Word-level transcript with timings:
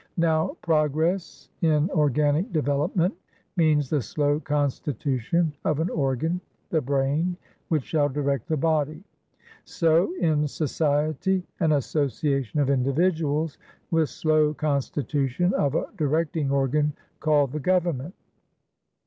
Now, 0.17 0.57
progress 0.63 1.47
in 1.61 1.87
organic 1.91 2.51
development 2.51 3.13
means 3.55 3.87
the 3.87 4.01
slow 4.01 4.39
constitution 4.39 5.53
of 5.63 5.79
an 5.79 5.89
organthe 5.89 6.39
brainwhich 6.71 7.83
shall 7.83 8.09
direct 8.09 8.47
the 8.47 8.57
body. 8.57 9.03
So 9.63 10.11
in 10.15 10.45
societyan 10.45 11.77
association 11.77 12.59
of 12.59 12.71
individuals, 12.71 13.59
with 13.91 14.09
slow 14.09 14.55
constitution 14.55 15.53
of 15.53 15.75
a 15.75 15.85
directing 15.97 16.49
organ, 16.49 16.93
called 17.19 17.51
the 17.51 17.59
Government. 17.59 18.15